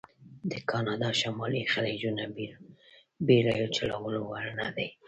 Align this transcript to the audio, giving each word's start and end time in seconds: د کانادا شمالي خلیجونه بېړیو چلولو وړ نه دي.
د 0.51 0.53
کانادا 0.69 1.09
شمالي 1.21 1.61
خلیجونه 1.73 2.23
بېړیو 3.25 3.73
چلولو 3.77 4.21
وړ 4.29 4.45
نه 4.59 4.67
دي. 4.75 4.87